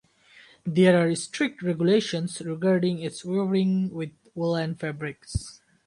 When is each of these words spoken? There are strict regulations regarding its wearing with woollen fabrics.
There 0.63 0.99
are 1.07 1.13
strict 1.13 1.61
regulations 1.61 2.41
regarding 2.41 3.03
its 3.03 3.23
wearing 3.23 3.91
with 3.91 4.09
woollen 4.33 4.73
fabrics. 4.73 5.61